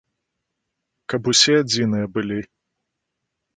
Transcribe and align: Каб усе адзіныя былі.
Каб 1.13 1.29
усе 1.33 1.53
адзіныя 1.65 2.05
былі. 2.19 2.39